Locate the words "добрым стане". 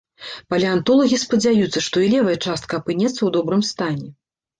3.37-4.09